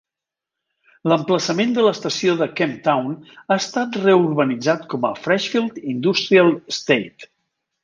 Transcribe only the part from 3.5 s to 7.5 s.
estat reurbanitzat com a Freshfield Industrial Estate.